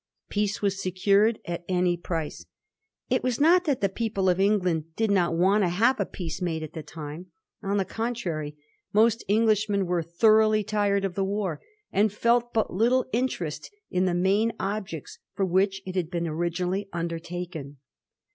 [0.29, 2.47] Peace was secured at any price.
[3.11, 6.41] It was not that the people of England did not want to have a peace
[6.41, 7.27] made at the time.
[7.61, 8.57] On the contrary,
[8.91, 11.61] most Englishmen were thoroughly tired of the war,
[11.91, 16.89] and felt but little interest in the main objects for which it had been originally
[16.91, 17.77] undertaken.